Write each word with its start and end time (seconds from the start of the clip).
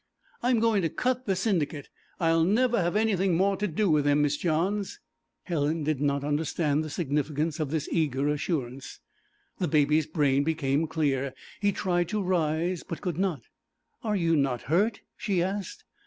'I'm 0.41 0.59
going 0.59 0.81
to 0.81 0.89
cut 0.89 1.27
the 1.27 1.35
Syndicate; 1.35 1.87
I'll 2.19 2.43
never 2.43 2.81
have 2.81 2.95
anything 2.95 3.37
more 3.37 3.55
to 3.57 3.67
do 3.67 3.87
with 3.87 4.05
them, 4.05 4.23
Miss 4.23 4.35
Johns.' 4.35 4.99
Helen 5.43 5.83
did 5.83 6.01
not 6.01 6.23
understand 6.23 6.83
the 6.83 6.89
significance 6.89 7.59
of 7.59 7.69
this 7.69 7.87
eager 7.91 8.27
assurance. 8.27 8.99
The 9.59 9.67
Baby's 9.67 10.07
brain 10.07 10.43
became 10.43 10.87
clear; 10.87 11.35
he 11.59 11.71
tried 11.71 12.09
to 12.09 12.23
rise, 12.23 12.81
but 12.81 13.01
could 13.01 13.19
not. 13.19 13.43
'Are 14.03 14.15
you 14.15 14.35
not 14.35 14.63
hurt?' 14.63 15.01
she 15.17 15.43
asked. 15.43 15.83